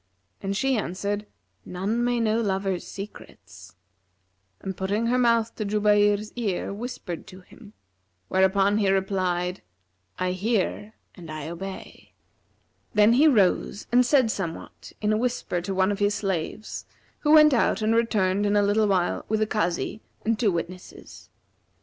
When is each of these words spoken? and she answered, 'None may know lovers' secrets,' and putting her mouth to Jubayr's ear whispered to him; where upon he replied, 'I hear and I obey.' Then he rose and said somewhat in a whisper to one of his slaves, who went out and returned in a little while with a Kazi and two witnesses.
and 0.41 0.57
she 0.57 0.75
answered, 0.75 1.27
'None 1.63 2.03
may 2.03 2.19
know 2.19 2.41
lovers' 2.41 2.87
secrets,' 2.87 3.75
and 4.59 4.75
putting 4.75 5.05
her 5.05 5.17
mouth 5.19 5.53
to 5.53 5.63
Jubayr's 5.63 6.31
ear 6.35 6.73
whispered 6.73 7.27
to 7.27 7.41
him; 7.41 7.73
where 8.27 8.43
upon 8.43 8.79
he 8.79 8.89
replied, 8.89 9.61
'I 10.17 10.31
hear 10.31 10.93
and 11.13 11.29
I 11.29 11.47
obey.' 11.47 12.13
Then 12.95 13.13
he 13.13 13.27
rose 13.27 13.85
and 13.91 14.03
said 14.03 14.31
somewhat 14.31 14.91
in 15.01 15.13
a 15.13 15.17
whisper 15.17 15.61
to 15.61 15.75
one 15.75 15.91
of 15.91 15.99
his 15.99 16.15
slaves, 16.15 16.87
who 17.19 17.33
went 17.33 17.53
out 17.53 17.83
and 17.83 17.93
returned 17.95 18.47
in 18.47 18.55
a 18.55 18.63
little 18.63 18.87
while 18.87 19.23
with 19.29 19.39
a 19.39 19.45
Kazi 19.45 20.01
and 20.25 20.39
two 20.39 20.51
witnesses. 20.51 21.29